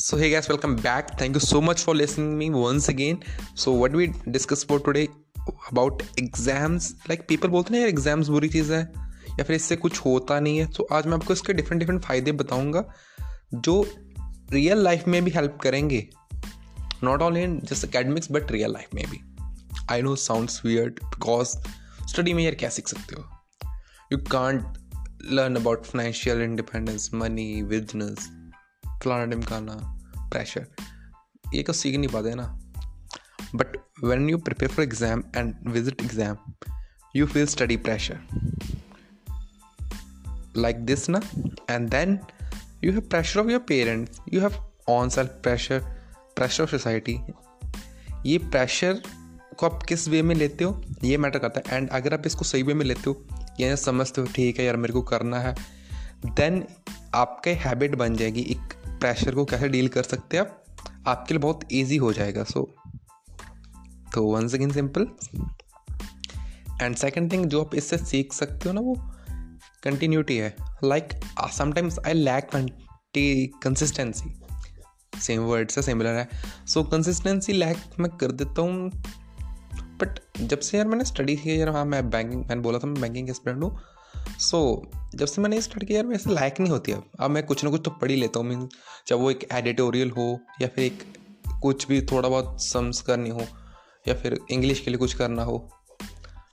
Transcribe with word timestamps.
So 0.00 0.16
hey 0.16 0.30
guys, 0.30 0.48
welcome 0.48 0.76
back. 0.76 1.18
Thank 1.18 1.34
you 1.34 1.40
so 1.40 1.60
much 1.60 1.82
for 1.84 1.94
listening 1.94 2.38
me 2.38 2.48
once 2.48 2.88
again. 2.88 3.22
So 3.54 3.72
what 3.72 3.92
we 3.92 4.06
discuss 4.30 4.64
for 4.64 4.80
today 4.80 5.08
about 5.70 6.02
exams. 6.16 6.86
Like 7.10 7.26
people 7.26 7.50
बोलते 7.50 7.74
हैं 7.74 7.80
यार 7.80 7.88
exams 7.88 8.28
बुरी 8.28 8.48
चीज़ 8.48 8.72
है 8.72 8.80
या 9.38 9.44
फिर 9.44 9.56
इससे 9.56 9.76
कुछ 9.76 9.98
होता 10.04 10.38
नहीं 10.40 10.58
है 10.58 10.66
तो 10.66 10.82
so, 10.82 10.96
आज 10.96 11.06
मैं 11.06 11.14
आपको 11.14 11.32
इसके 11.32 11.52
डिफरेंट 11.52 11.80
डिफरेंट 11.80 12.02
फ़ायदे 12.04 12.32
बताऊँगा 12.32 12.84
जो 13.54 13.76
रियल 14.52 14.82
लाइफ 14.84 15.06
में 15.08 15.22
भी 15.24 15.30
हेल्प 15.30 15.58
करेंगे 15.62 16.06
not 17.04 17.22
only 17.22 17.42
in 17.42 17.60
just 17.64 17.88
academics 17.88 18.32
but 18.32 18.52
real 18.52 18.72
life 18.72 18.94
में 18.94 19.04
भी 19.10 19.22
I 19.90 20.02
know 20.02 20.16
sounds 20.16 20.64
weird 20.64 21.04
because 21.04 21.56
study 22.08 22.34
में 22.34 22.44
यार 22.44 22.54
क्या 22.54 22.70
सीख 22.70 22.88
सकते 22.88 23.20
हो 23.20 23.28
you 24.12 24.18
can't 24.32 24.78
learn 25.30 25.56
about 25.56 25.84
financial 25.86 26.42
independence 26.42 27.10
money 27.14 27.62
business 27.62 28.30
फलाना 29.02 29.26
ढिमकाना 29.26 29.74
प्रेशर 30.32 30.66
ये 31.54 31.62
कुछ 31.62 31.76
सीख 31.76 31.96
नहीं 31.96 32.08
पाते 32.08 32.34
ना। 32.34 32.46
But 33.54 33.76
when 34.04 34.28
you 34.30 34.38
prepare 34.38 34.72
for 34.72 34.84
exam 34.84 35.22
and 35.36 35.54
visit 35.66 36.02
exam 36.02 36.36
you 37.16 37.26
feel 37.26 37.46
study 37.46 37.76
pressure 37.78 38.18
like 40.56 40.84
this 40.86 41.08
ना 41.10 41.20
and 41.70 41.88
then 41.90 42.18
you 42.84 42.92
have 42.92 43.00
pressure 43.00 43.40
of 43.40 43.48
your 43.48 43.60
parents 43.68 44.20
you 44.34 44.40
have 44.40 44.64
on 44.88 45.08
self 45.08 45.30
pressure 45.42 45.80
pressure 46.36 46.62
of 46.62 46.70
society 46.70 47.18
ये 48.26 48.38
pressure 48.40 49.02
को 49.58 49.66
आप 49.66 49.82
किस 49.82 50.08
वे 50.08 50.22
में 50.22 50.34
लेते 50.34 50.64
हो? 50.64 50.82
ये 51.04 51.16
matter 51.16 51.38
करता 51.38 51.60
है। 51.66 51.76
एंड 51.76 51.88
अगर 51.90 52.14
आप 52.14 52.26
इसको 52.26 52.44
सही 52.44 52.62
वे 52.62 52.74
में 52.74 52.84
लेते 52.84 53.10
हो 53.10 53.26
या 53.60 53.74
समझते 53.76 54.20
हो, 54.20 54.26
ठीक 54.26 54.58
है 54.58 54.64
यार, 54.64 54.76
मेरे 54.76 54.92
को 54.92 55.02
करना 55.02 55.40
है 55.40 55.54
देन 56.26 56.64
आपका 57.14 57.50
हैबिट 57.60 57.94
बन 57.94 58.16
जाएगी 58.16 58.40
एक 58.50 58.74
प्रेशर 59.00 59.34
को 59.34 59.44
कैसे 59.44 59.68
डील 59.68 59.88
कर 59.88 60.02
सकते 60.02 60.36
हैं 60.36 60.44
आप? 60.44 60.56
आपके 61.06 61.34
लिए 61.34 61.40
बहुत 61.40 61.60
ईजी 61.72 61.96
हो 61.96 62.12
जाएगा 62.12 62.44
सो 62.44 62.62
तो 64.14 64.24
one 64.26 64.48
second 64.48 64.72
simple 64.72 65.06
and 66.82 66.96
second 66.96 67.32
thing 67.32 67.46
जो 67.46 67.62
आप 67.64 67.74
इससे 67.74 67.96
सीख 67.98 68.32
सकते 68.32 68.68
हो 68.68 68.72
ना 68.72 68.80
वो 68.80 68.94
कंटिन्यूटी 69.82 70.36
है। 70.36 70.54
Like 70.84 71.08
sometimes 71.52 71.98
I 72.06 72.12
lack 72.12 72.50
consistency 73.62 74.40
same 75.20 75.42
word 75.42 75.70
से 75.70 75.82
सिमिलर 75.82 76.14
है। 76.14 76.28
सो 76.66 76.82
कंसिस्टेंसी 76.82 77.52
लैक 77.52 77.78
मैं 77.98 78.10
कर 78.10 78.32
देता 78.32 78.60
हूँ 78.60 78.90
बट 80.02 80.18
जब 80.40 80.60
से 80.60 80.76
यार 80.76 80.86
मैंने 80.86 81.04
स्टडी 81.04 81.36
किया 81.36 81.54
यार 81.54 81.68
हाँ 81.68 81.84
मैं 81.84 82.10
बैंकिंग 82.10 82.44
मैंने 82.46 82.60
बोला 82.60 82.78
था 82.78 82.86
मैं 82.86 83.00
बैंकिंग 83.00 83.30
स्टूडेंट 83.30 83.62
हूँ। 83.64 83.78
सो 84.38 84.82
so, 84.84 85.18
जब 85.18 85.26
से 85.26 85.42
मैंने 85.42 85.60
स्टार्ट 85.60 85.84
किया 85.84 85.96
यार 85.96 86.06
वैसे 86.06 86.30
लायक 86.30 86.60
नहीं 86.60 86.70
होती। 86.70 86.92
अब 86.92 87.04
अब 87.20 87.30
मैं 87.30 87.46
कुछ 87.46 87.64
ना 87.64 87.70
कुछ 87.70 87.82
तो 87.84 87.90
पढ़ 87.90 88.10
ही 88.10 88.16
लेता 88.16 88.38
हूँ। 88.38 88.46
मीन 88.46 88.68
चाहे 89.06 89.20
वो 89.22 89.30
एक 89.30 89.48
एडिटोरियल 89.52 90.10
हो 90.10 90.40
या 90.62 90.68
फिर 90.68 90.84
एक 90.84 91.02
कुछ 91.62 91.88
भी 91.88 92.00
थोड़ा 92.02 92.28
बहुत 92.28 92.62
सम्स 92.62 93.00
करनी 93.00 93.30
हो 93.30 93.46
या 94.08 94.14
फिर 94.14 94.38
इंग्लिश 94.50 94.80
के 94.80 94.90
लिए 94.90 94.98
कुछ 94.98 95.14
करना 95.14 95.42
हो 95.42 95.70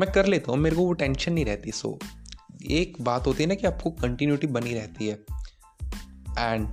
मैं 0.00 0.12
कर 0.12 0.26
लेता 0.26 0.52
हूँ। 0.52 0.58
मेरे 0.58 0.76
को 0.76 0.82
वो 0.82 0.92
टेंशन 0.92 1.32
नहीं 1.32 1.44
रहती। 1.44 1.72
सो 1.72 1.98
so, 2.02 2.70
एक 2.70 2.96
बात 3.00 3.26
होती 3.26 3.42
है 3.42 3.48
ना 3.48 3.54
कि 3.54 3.66
आपको 3.66 3.90
कंटिन्यूटी 3.90 4.46
बनी 4.46 4.74
रहती 4.74 5.06
है। 5.06 5.14
एंड 6.38 6.68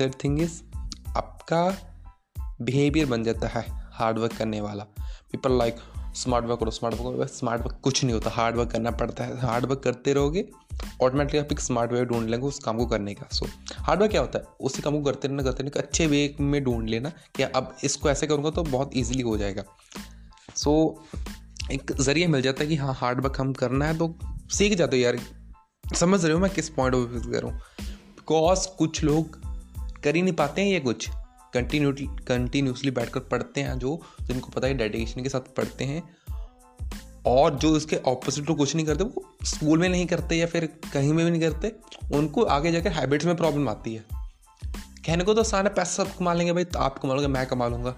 थर्ड 0.00 0.14
थिंग 0.24 0.40
इज़ 0.40 0.62
आपका 1.16 1.62
बिहेवियर 2.62 3.06
बन 3.06 3.24
जाता 3.24 3.48
है 3.48 3.64
हार्डवर्क 3.92 4.32
करने 4.32 4.60
वाला। 4.60 4.86
पीपल 5.36 5.58
लाइक 5.58 5.76
स्मार्ट 6.16 6.44
वर्क 6.44 6.60
करो 6.60 6.70
स्मार्ट 6.70 6.94
वर्क 6.94 7.16
करो 7.16 7.26
स्मार्ट 7.26 7.62
वर्क 7.62 7.78
कुछ 7.82 8.02
नहीं 8.04 8.14
होता 8.14 8.30
हार्ड 8.30 8.56
वर्क 8.56 8.70
करना 8.70 8.90
पड़ता 8.90 9.24
है। 9.24 9.40
हार्ड 9.40 9.64
वर्क 9.64 9.80
करते 9.80 10.12
रहोगे 10.12 10.44
ऑटोमेटिकली 11.02 11.40
आप 11.40 11.52
एक 11.52 11.60
स्मार्ट 11.60 11.92
वे 11.92 12.04
ढूंढ 12.04 12.28
लेंगे 12.28 12.46
उस 12.46 12.58
काम 12.58 12.78
को 12.78 12.86
करने 12.86 13.14
का। 13.14 13.28
सो 13.32 13.46
हार्ड 13.78 14.00
वर्क 14.00 14.10
क्या 14.10 14.20
होता 14.20 14.38
है? 14.38 14.44
उसी 14.60 14.82
काम 14.82 14.98
को 14.98 15.02
करते 15.02 15.28
रहना 15.28 15.42
करते 15.42 15.62
रहना 15.62 15.80
अच्छे 15.80 16.06
वे 16.06 16.36
में 16.40 16.62
ढूंढ 16.64 16.88
लेना 16.88 17.12
कि 17.36 17.42
अब 17.42 17.76
इसको 17.84 18.10
ऐसे 18.10 18.26
करूँगा 18.26 18.50
तो 18.50 18.62
बहुत 18.62 18.90
ईजिली 18.96 19.22
हो 19.22 19.36
जाएगा। 19.36 19.64
सो 20.56 20.74
so, 21.14 21.72
एक 21.72 21.92
ज़रिए 21.92 22.26
मिल 22.26 22.42
जाता 22.42 22.62
है 22.62 22.68
कि 22.68 22.76
हाँ 22.76 22.94
हार्ड 22.94 23.20
वर्क 23.20 23.40
हम 23.40 23.52
करना 23.52 23.86
है 23.86 23.98
तो 23.98 24.14
सीख 24.50 24.76
जाते 24.78 24.96
हो 24.96 25.02
यार। 25.02 25.18
समझ 25.94 26.24
रहे 26.24 26.34
हो 26.34 26.38
मैं 26.38 26.50
किस 26.50 26.68
पॉइंट 26.68 26.94
ऑफ़ 26.94 27.08
व्यू 27.08 27.32
करूँ 27.32 27.52
बिकॉज़ 27.52 28.68
कुछ 28.78 29.02
लोग 29.04 29.38
कर 30.02 30.16
ही 30.16 30.22
नहीं 30.22 30.34
पाते 30.34 30.62
हैं 30.62 30.68
ये 30.68 30.80
कुछ। 30.80 31.08
कंटिन्यूटी 31.56 32.08
कंटिन्यूसली 32.28 32.90
बैठकर 32.90 33.20
पढ़ते 33.22 33.60
हैं, 33.60 33.78
जो 33.78 34.00
जिनको 34.22 34.50
पता 34.50 34.66
है 34.66 34.74
डेडिकेशन 34.74 35.22
के 35.22 35.28
साथ 35.28 35.54
पढ़ते 35.56 35.84
हैं, 35.84 36.02
और 37.26 37.54
जो 37.54 37.70
उसके 37.70 37.96
ऑपोजिट 38.06 38.46
कुछ 38.48 38.74
नहीं 38.74 38.86
करते, 38.86 39.04
वो 39.04 39.22
स्कूल 39.44 39.78
में 39.78 39.88
नहीं 39.88 40.06
करते 40.06 40.36
या 40.36 40.46
फिर 40.46 40.66
कहीं 40.92 41.12
में 41.12 41.24
भी 41.24 41.30
नहीं 41.30 41.40
करते, 41.40 41.72
उनको 42.16 42.42
आगे 42.42 42.72
जाकर 42.72 42.92
हैबिट्स 42.92 43.26
में 43.26 43.36
प्रॉब्लम 43.36 43.68
आती 43.68 43.94
है। 43.94 44.04
कहने 45.06 45.24
को 45.24 45.34
तो 45.34 45.42
सारे 45.44 45.70
पैसा 45.70 46.04
सब 46.04 46.16
कमा 46.16 46.32
लेंगे 46.32 46.52
भाई 46.52 46.64
तो 46.64 46.78
आप 46.78 46.98
कमा 46.98 47.14
लोगे, 47.14 47.26
मैं 47.28 47.46
कमा 47.46 47.66
लूँगा। 47.68 47.94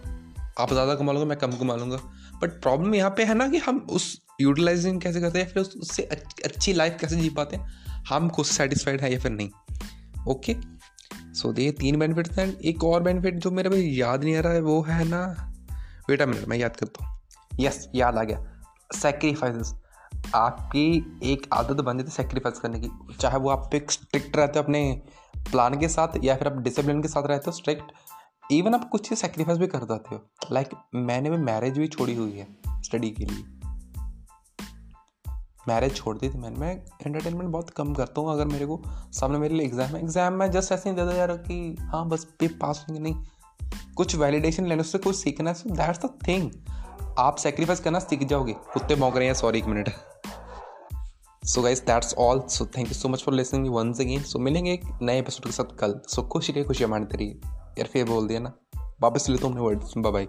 आप 0.58 0.72
ज़्यादा 0.72 0.94
कमा 0.94 1.12
लोगे, 1.12 1.25
मैं 1.25 1.38
कम 1.38 1.52
कमा 1.52 1.75
लूँगा। 1.75 1.96
बट 2.42 2.60
प्रॉब्लम 2.62 2.94
यहाँ 2.94 3.10
पे 3.10 3.25
है 3.25 3.34
ना 3.34 3.48
कि 3.48 3.58
हम 3.58 3.86
उस 3.90 4.20
यूटिलाइजिंग 4.40 5.00
कैसे 5.00 5.20
करते 5.20 5.38
हैं, 5.38 5.46
या 5.46 5.52
फिर 5.52 5.62
उससे 5.62 6.02
अच्छी 6.02 6.72
लाइफ 6.72 6.96
कैसे 7.00 7.16
जी 7.16 7.30
पाते 7.30 7.56
हैं, 7.56 7.69
हम 8.08 8.28
खुद 8.28 8.46
सेटिस्फाइड 8.46 9.00
हैं 9.00 9.10
या 9.10 9.19
फिर 9.19 9.30
नहीं। 9.30 9.50
Okay 10.26 10.54
okay? 10.54 10.77
सो 11.38 11.53
so, 11.53 11.59
ये 11.59 11.71
तीन 11.71 11.99
बेनिफिट्स 11.99 12.38
हैं। 12.38 12.59
एक 12.59 12.84
और 12.84 13.03
बेनिफिट 13.03 13.34
जो 13.34 13.50
मेरे 13.50 13.69
भाई 13.69 13.82
याद 13.82 14.25
नहीं 14.25 14.37
आ 14.37 14.41
रहा 14.41 14.53
है 14.53 14.60
वो 14.60 14.81
है 14.82 15.04
ना 15.04 15.53
वेट 16.10 16.22
मिनट 16.22 16.49
मैं 16.49 16.56
याद 16.56 16.76
करता 16.76 17.04
हूँ। 17.04 17.19
यस 17.60 17.88
याद 17.94 18.16
आ 18.16 18.22
गया। 18.22 18.60
सेक्रीफाइस 18.93 19.75
आपकी 20.34 21.19
एक 21.22 21.47
आदत 21.53 21.81
बन 21.81 21.99
जाती 21.99 22.10
है 22.10 22.16
सेक्रीफाइस 22.16 22.59
करने 22.59 22.81
की। 22.81 22.88
चाहे 23.21 23.38
वो 23.38 23.50
आप 23.50 23.75
एक 23.75 23.91
स्ट्रिक्ट 23.91 24.37
रहते 24.37 24.59
हो 24.59 24.62
अपने 24.62 25.03
प्लान 25.50 25.78
के 25.81 25.88
साथ 25.88 26.25
या 26.25 26.37
फिर 26.37 26.49
आप 26.49 26.59
डिसिप्लिन 26.62 27.03
के 27.03 27.09
साथ 27.09 27.26
रहते 27.26 27.44
हो 27.47 27.53
स्ट्रिक्ट 27.53 27.93
इवन 28.53 28.75
आप 28.75 28.88
कुछ 28.88 29.09
चीज़ 29.09 29.19
सेक्रीफाइस 29.19 29.59
भी 29.59 29.66
कर 29.66 29.78
देते 29.78 30.15
हो। 30.15 30.31
लाइक 30.53 30.66
like, 30.66 30.81
मैंने 30.94 31.31
भी 31.31 31.37
मैरिज 31.37 31.78
भी 31.78 31.88
छोड़ी 31.88 32.15
हुई 32.15 32.32
है 32.32 32.47
स्टडी 32.82 33.10
के 33.10 33.25
लिए। 33.25 33.57
मैरिज 35.68 35.94
छोड़ 35.96 36.16
दी 36.18 36.28
थी 36.28 36.38
मैंने। 36.38 36.58
मैं 36.58 36.74
एंटरटेनमेंट 36.74 37.50
बहुत 37.50 37.70
कम 37.70 37.94
करता 37.94 38.20
हूँ, 38.20 38.32
अगर 38.32 38.46
मेरे 38.46 38.66
को 38.66 38.80
सामने 39.12 39.38
मेरे 39.38 39.54
लिए 39.54 39.66
एग्ज़ाम 39.66 39.96
है। 39.96 40.02
एग्ज़ाम 40.02 40.32
में 40.34 40.50
जस्ट 40.50 40.72
ऐसे 40.72 40.90
नहीं 40.90 40.98
देता 40.98 41.16
यार 41.16 41.36
कि 41.38 41.76
हाँ 41.82 42.06
बस 42.08 42.26
पे 42.40 42.48
पास 42.60 42.84
होंगे, 42.88 43.00
नहीं। 43.00 43.14
कुछ 43.96 44.14
वैलिडेशन 44.16 44.66
लेने 44.66 44.80
उससे 44.80 44.98
कुछ 44.98 45.16
सीखना 45.16 45.50
है 45.50 45.76
दैट्स 45.76 46.04
द 46.04 46.10
थिंग 46.28 46.50
आप 47.18 47.36
सेक्रीफाइस 47.38 47.80
करना 47.80 47.98
सीख 48.00 48.22
जाओगे। 48.24 48.52
कुत्ते 48.72 48.96
मौक 48.96 49.16
रहे 49.16 49.26
हैं 49.26 49.34
सॉरी 49.34 49.58
एक 49.58 49.66
minute 49.66 49.88
so 51.42 51.62
guys 51.62 51.82
that's 51.82 52.14
all 52.18 52.40
so 52.48 52.66
thank 52.76 52.88
you 52.88 52.94
so 52.94 53.08
much 53.08 53.22
for 53.24 53.34
listening 53.34 53.66
once 53.74 54.00
again 54.00 54.22
so 54.22 54.38
मिलेंगे 54.38 54.72
एक 54.72 54.84
नए 55.02 55.18
एपिसोड 55.18 55.46
के 55.46 55.52
साथ 55.52 55.76
कल। 55.78 56.00
सो 56.08 56.22
खुशी 56.24 56.52
रही 56.52 56.64
खुशी 56.64 56.84
हमारी 56.84 57.04
तेरी 57.06 57.28
यार 57.78 57.86
फिर 57.86 58.04
बोल 58.06 58.28
दिया 58.28 58.40
ना। 58.40 58.52
वापस 59.00 59.28
ले 59.28 59.38
तो 59.38 59.48
हमने 59.48 59.60
वर्ड 59.60 59.82
बाय 59.96 60.12
बाय 60.12 60.28